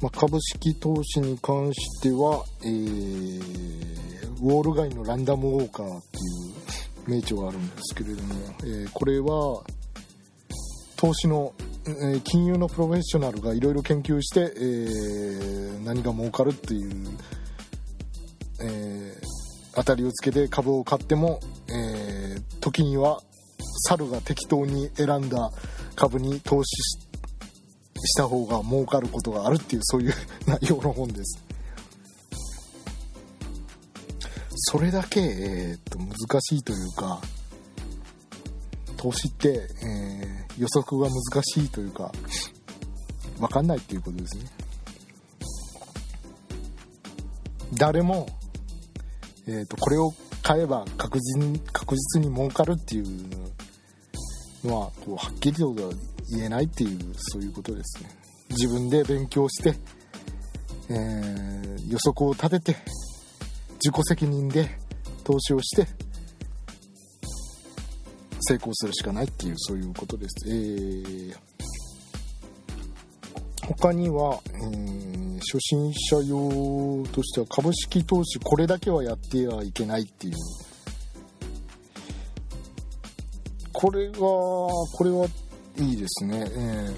[0.00, 9.62] まあ、株式投資に関しては、えー、ウォール街のランダムウォーカーっていう名著があるんですけれども、えー、これは
[11.02, 11.52] 投資の
[11.84, 16.92] え金融のプロフェッショナルがいろいろ研究して、えー、何が儲かるっていう、
[18.62, 23.20] えー、当たりをつけて株を買っても、えー、時には
[23.88, 25.50] 猿が適当に選んだ
[25.96, 26.70] 株に投資
[28.04, 30.14] した方が儲かることがあるっていうそういう
[30.46, 31.44] 内容の本です。
[34.54, 37.20] それだけ、えー、っと難しいというか
[39.02, 42.12] 投資って、えー、予測が難しいというか
[43.40, 44.44] 分かんないっていうことですね。
[47.74, 48.28] 誰も、
[49.48, 50.12] えーと、これを
[50.44, 53.06] 買えば確実に確実に儲かるっていう
[54.64, 55.74] のはこうはっきりとは
[56.30, 58.08] 言えないっていうそういうことですね。
[58.50, 59.74] 自分で勉強して、
[60.90, 62.76] えー、予測を立てて
[63.84, 64.78] 自己責任で
[65.24, 65.88] 投資をして
[68.42, 70.48] 成功するしかないっていうそういうことです。
[70.48, 71.36] えー、
[73.66, 80.34] 他には、えー、初心者用としては株式投資これだけはやってはいけないっていう。
[83.72, 85.26] これはこれは
[85.78, 86.96] いいですね、え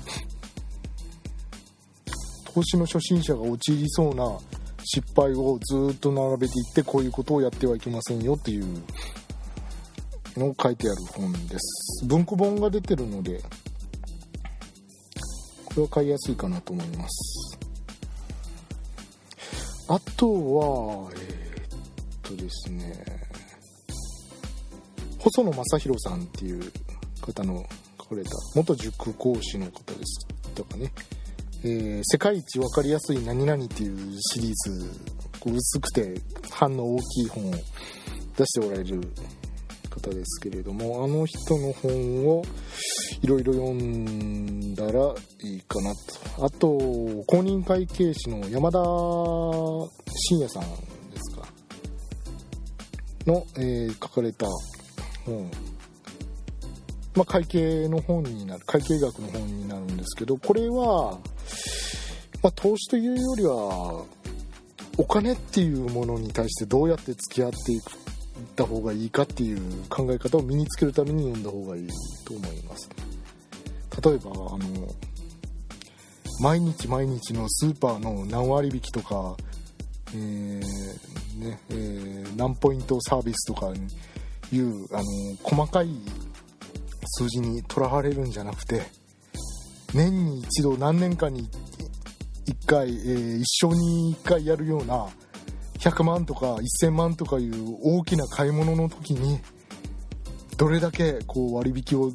[2.07, 4.39] ー、投資の初心者が陥りそうな
[4.85, 8.65] 失敗をずっと並べていってこういうことをやってはいけませんよっていう。
[10.37, 12.05] の書いてある本です。
[12.07, 13.41] 文庫本が出てるので
[15.65, 17.59] これは買いやすいかなと思います。
[19.89, 23.05] あとはえー、っとですね
[25.19, 26.73] 細野正弘さんっていう
[27.21, 27.67] 方の
[27.99, 30.93] 書かれた元塾講師の方ですとかね。
[31.67, 34.91] えー、世界一分かりやすい何々っていうシリーズ
[35.41, 36.21] こう薄くて
[36.51, 37.55] 反応大きい本を
[38.37, 39.01] 出しておられる
[39.95, 42.43] 方ですけれどもあの人の本を
[43.23, 46.45] いろいろ読んだらいいかなと。
[46.45, 46.69] あと
[47.27, 48.83] 公認会計士の山田
[50.29, 50.69] 信也さんで
[51.17, 51.47] すか？
[53.27, 54.47] の、えー、書かれた
[55.25, 55.51] 本。
[57.17, 61.21] まあ、会計の本になる会計学の本になるんですけどこれは、
[62.43, 64.05] まあ、投資というよりは
[64.99, 67.93] お金っていうものに対してどうやって付き合っていく
[68.45, 71.89] った方がいいかっていう考え方を身につけるために読んだ方がいい
[72.25, 72.89] と思います。
[74.03, 74.59] 例えばあの
[76.41, 79.37] 毎日毎日のスーパーの何割引とか、
[80.15, 80.61] えー、
[81.39, 83.73] ねえー、何ポイントサービスとか
[84.53, 85.05] いうあの
[85.43, 85.89] 細かい
[87.05, 88.83] 数字にとらわれるんじゃなくて
[89.93, 91.49] 年に一度何年かに
[92.47, 95.07] 1回、えー、一生に1回やるような
[95.85, 99.39] 100万とか1000万とかいう大きな買い物の時に
[100.57, 102.11] どれだけこう割引を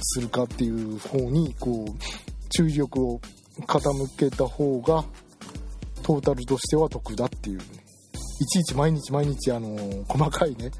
[0.00, 3.20] するかっていう方にこう注意力を
[3.68, 5.04] 傾けた方が
[6.02, 10.72] トータルとしては得だっていう、いちいち毎日毎日あの細かいね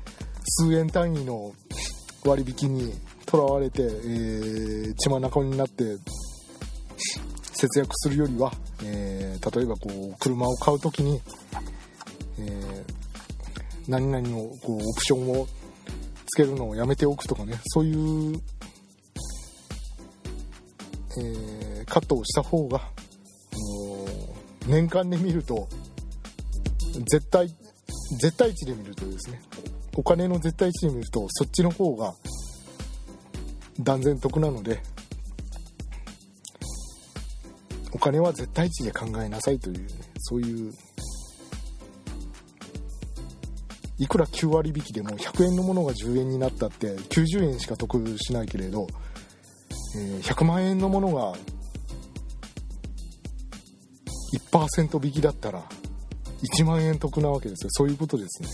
[0.44, 1.53] 数円単位の
[2.24, 2.92] 割引に
[3.26, 5.84] とらわれて、え、血まなこになって
[7.53, 8.53] 節約するよりは、
[8.84, 11.20] え、例えばこう車を買う時に
[12.39, 15.47] えー、何々のこうオプションを
[16.26, 18.41] つけるのをやめておくとかねそういう、
[21.18, 22.80] えー、カットをした方が
[24.66, 25.68] 年間で見ると
[26.95, 27.49] 絶対
[28.20, 29.41] 絶対値で見るとですね。
[29.97, 32.14] お金の絶対値で見るとそっちの方が
[33.80, 34.80] 断然得なので
[37.93, 39.87] お金は絶対値で考えなさいという、ね、
[40.18, 40.72] そういう
[44.03, 48.88] いくら9割引きでも100円のものが10円になったって90円しか得しないけれど、
[49.96, 51.34] え、100万円のものが
[54.50, 55.62] 1%引きだったら
[56.59, 57.70] 1万円得なわけですよ。
[57.70, 58.48] そういうことですね。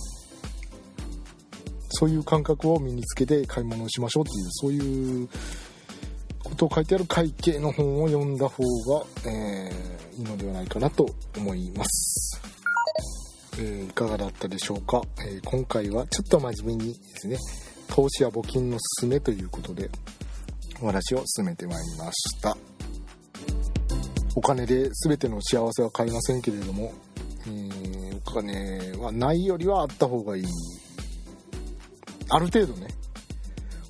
[1.93, 5.29] そういう感覚を身につけて買い物をしましょうっていうそういう
[6.45, 11.07] ことを書いてある会計の本を読んだ方が、えー、いいのではないかなと
[11.39, 12.58] 思います。
[13.59, 17.37] え、いかがだったでしょうか、え、今回はちょっと真面目にですね
[17.89, 19.91] 投資や募金のすすめということで
[20.81, 22.57] お話を進めてまいりました。
[24.37, 26.93] お金で全ての幸せは買いませんけれども、
[27.47, 30.45] えー、お金はないよりはあった方がいい。
[32.29, 32.89] ある程度ね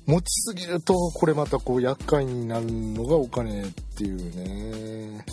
[0.07, 3.65] 持ちすぎるとこれまたこう厄介になるのがお金っ
[3.95, 5.23] ていうね。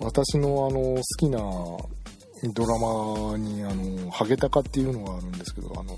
[0.00, 1.38] 私のあの好きな
[2.52, 5.96] ドラマにあのハゲタカっていうのがあるんですけどあの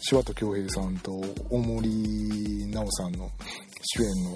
[0.00, 1.12] 柴田恭平さんと
[1.50, 3.30] 大森奈緒さんの
[3.82, 4.30] 主演の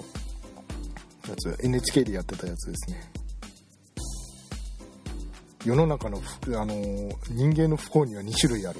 [1.29, 3.11] やつ NHK でやってたやつですね。
[5.65, 6.75] 世の中のあの
[7.29, 8.79] 人間の不幸には2種類ある。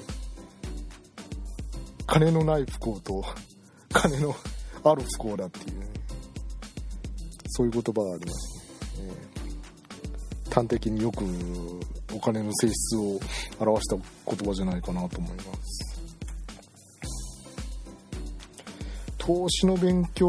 [2.06, 3.24] 金のない不幸と
[3.90, 4.34] 金の
[4.84, 5.86] ある不幸だっていう、ね、
[7.48, 8.58] そういう言葉があります
[9.00, 9.33] ね、えー
[10.54, 11.24] 端的によく
[12.14, 13.18] お金の性質を
[13.58, 15.94] 表した言葉じゃないかなと思います。
[19.18, 20.28] 投資の勉強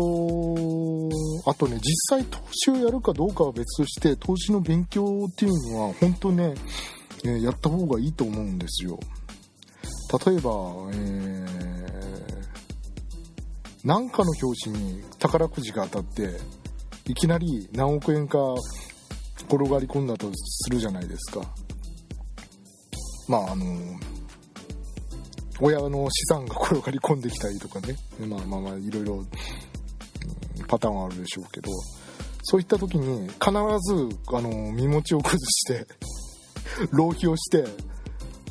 [1.45, 6.55] あとね実際投資をやるかどうかは別として投資の勉強っていうのは本当ね、
[7.25, 8.97] え、やった方がいいと思うんですよ。
[10.25, 10.51] 例えば、
[10.93, 16.39] えー、なんかの表紙に宝くじが当たって
[17.07, 18.37] いきなり何億円か
[19.49, 21.41] 転がり込んだとするじゃないですか。
[23.27, 23.65] まああの
[25.61, 27.95] 親の資産が転がり込んできたりとかね。
[28.19, 29.25] まあまあまあいろいろ
[30.67, 31.71] パターンはあるでしょうけど。
[32.47, 35.87] そういった時に必ずあの身持ちを崩して
[36.93, 37.65] 浪費をして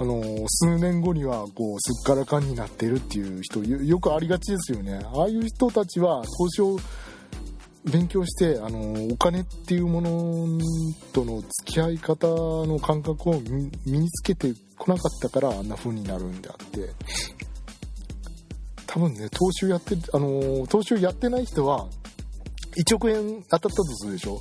[0.00, 5.00] あの数年後にはこうすっからかんになってるっていう人よくありがちですよね。
[5.14, 6.76] ああいう人たちは投資を
[7.84, 10.58] 勉強してあのお金っていうもの
[11.12, 13.40] との付き合い方の感覚を
[13.86, 16.90] 身につけてこなかったからあんな風になるんであって。
[18.86, 21.88] 多分ね投資をやってあの投資をやってない人は
[22.76, 24.40] 1億円当たったとするでしょ？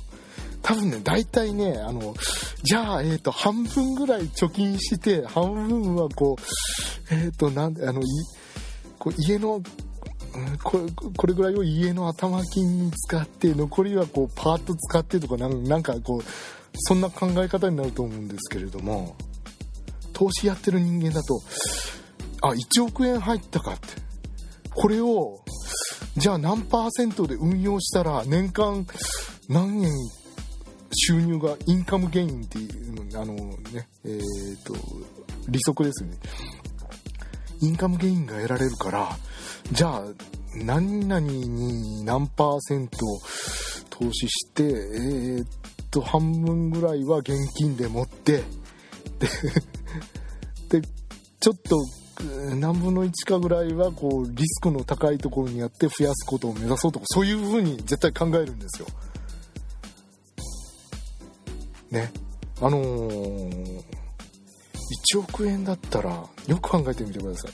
[0.62, 2.14] 多分ね大体ねあの
[2.62, 8.04] じゃあ、えーと、半分ぐらい貯金して半分はこうえっ、ー、となんあのい
[8.98, 9.60] こう家の
[10.62, 10.84] これ
[11.16, 16.22] これぐらいを家の頭金に使って残りはこうパーッと使ってとかなんかこう
[16.74, 19.16] そんな考え方になると思うんですけれども
[20.12, 21.40] 投資やってる人間だと
[22.42, 24.04] あ1億円入ったかって。
[24.74, 25.40] これを
[26.16, 28.86] じゃあ何パーセントで運用したら年間
[29.48, 29.92] 何円
[30.92, 34.74] 収入がインカムゲインっていうあのねえっ、と
[35.48, 36.16] 利息ですね。
[37.60, 39.16] インカムゲインが得られるから
[39.72, 40.02] じゃあ
[40.56, 42.98] 何々に何パーセント
[43.90, 45.46] 投資してえー、っ
[45.90, 48.42] と半分ぐらいは現金で持って
[50.68, 50.88] でで
[51.40, 51.76] ちょっと
[52.56, 58.86] 何分の1かぐらいはこうリスクの高いところにやって増やすことを目指そうとかそういうふうに絶対考えるんですよ。
[61.90, 62.12] ね
[62.60, 63.82] あのー、
[65.14, 67.52] 1億円だったらよく考えてみてください。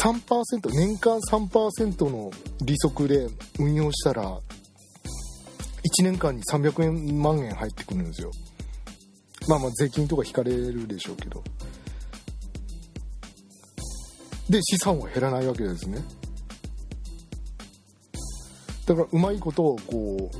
[0.00, 2.30] 3%年間3%の
[2.64, 3.28] 利息で
[3.58, 4.40] 運用したら1
[6.02, 8.30] 年間に300万円入ってくるんですよ。
[9.48, 11.42] まあまあ税金とか引かれるでしょうけど。
[14.48, 16.02] で資産は減らないわけですね。
[18.86, 20.30] だからうまいことをこ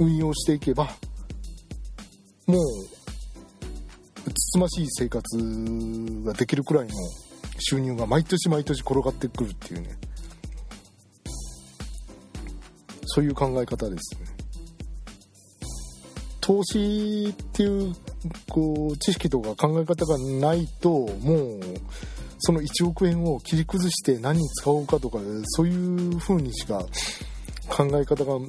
[0.00, 0.84] う運用していけば
[2.46, 2.58] もう
[4.58, 5.22] つましい生活
[6.24, 6.90] ができるくらいの
[7.60, 9.96] 収入が毎年毎年転がってくるっていうね。
[13.06, 14.26] そういう考え方ですね。
[16.40, 17.94] 投資っていう
[18.50, 21.60] こう知識とか考え方がないともう
[22.38, 26.84] その1億円を切り崩して何に使おうかとかそういう風にしか
[27.68, 28.44] 考え方が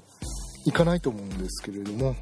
[0.65, 2.15] いかないと思うんですけれども。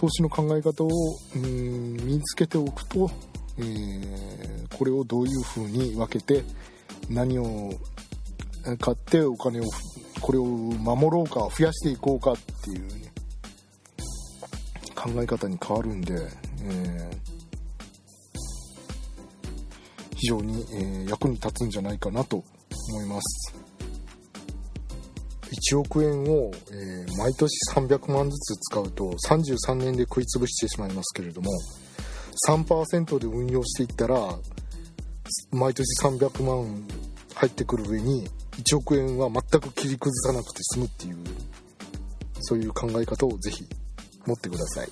[0.00, 0.88] 投資の考え方を
[1.36, 3.10] うん身につけておくと、
[3.58, 6.42] えー、これをどういうふうに分けて
[7.10, 7.70] 何を
[8.80, 9.64] 買ってお金を
[10.22, 13.12] これを守ろうか増やしていこうかっていう、ね、
[14.94, 17.16] 考え方に変わるんで、えー、
[20.16, 22.42] 非常に、えー、役に立つんじゃないかなと
[22.88, 23.59] 思います。
[25.50, 31.50] 1億円を、えー、毎年300万ずつ使うと33年で食い潰してしまいますけれども
[32.48, 34.16] 3%で運用していったら
[35.52, 36.84] 毎年300万
[37.34, 38.28] 入ってくる上に
[38.62, 41.16] 1億円は全く切り崩さなくて済むっていう
[42.40, 43.64] そういう考え方をぜひ
[44.26, 44.88] 持ってください。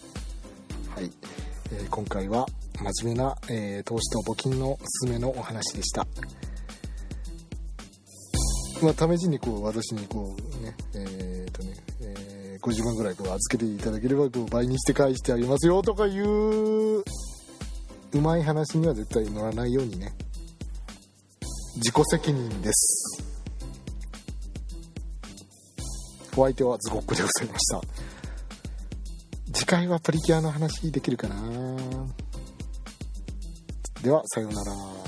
[0.95, 1.11] はい、
[1.73, 2.47] えー、今回は
[2.81, 6.07] 真面目な、えー、投資と募金のおすすめのお話でした。
[8.83, 17.05] まあ、試しにこう私にこうねえっ、とね、えー、50万ぐらいこう預けていただければこう倍にして返してあげますよとかいうう
[18.21, 20.13] まい話には絶対乗らないようにね。
[21.77, 23.23] 自己責任です。
[26.37, 27.81] お相手はズゴックでございました。
[29.53, 31.37] 次回はプリキュアの話できるかな。
[34.03, 35.08] ではさようなら。